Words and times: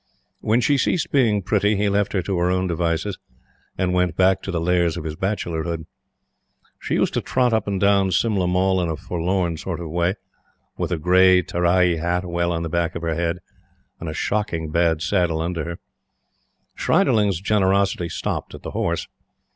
When 0.39 0.61
she 0.61 0.79
ceased 0.79 1.11
being 1.11 1.43
pretty, 1.43 1.75
he 1.75 1.87
left 1.87 2.13
her 2.13 2.23
to 2.23 2.37
her 2.39 2.49
own 2.49 2.65
devices, 2.65 3.19
and 3.77 3.93
went 3.93 4.15
back 4.17 4.41
to 4.41 4.49
the 4.49 4.59
lairs 4.59 4.97
of 4.97 5.03
his 5.03 5.15
bachelordom. 5.15 5.85
She 6.79 6.95
used 6.95 7.13
to 7.13 7.21
trot 7.21 7.53
up 7.53 7.67
and 7.67 7.79
down 7.79 8.09
Simla 8.09 8.47
Mall 8.47 8.81
in 8.81 8.89
a 8.89 8.95
forlorn 8.95 9.57
sort 9.57 9.79
of 9.79 9.91
way, 9.91 10.15
with 10.75 10.91
a 10.91 10.97
gray 10.97 11.43
Terai 11.43 11.97
hat 11.99 12.25
well 12.25 12.51
on 12.51 12.63
the 12.63 12.67
back 12.69 12.95
of 12.95 13.03
her 13.03 13.13
head, 13.13 13.41
and 13.99 14.09
a 14.09 14.13
shocking 14.15 14.71
bad 14.71 15.03
saddle 15.03 15.39
under 15.39 15.63
her. 15.65 15.77
Schreiderling's 16.75 17.39
generosity 17.39 18.09
stopped 18.09 18.55
at 18.55 18.63
the 18.63 18.71
horse. 18.71 19.07